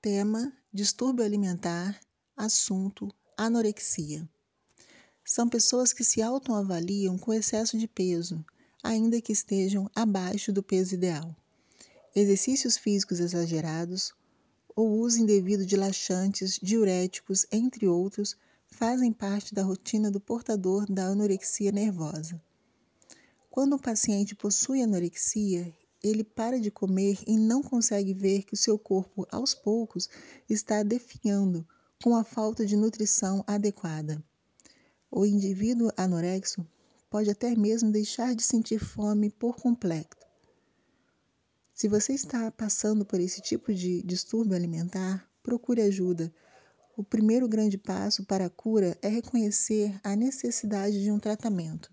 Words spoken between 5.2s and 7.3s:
São pessoas que se autoavaliam